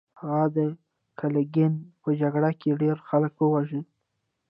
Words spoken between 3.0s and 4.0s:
خلک وواژه.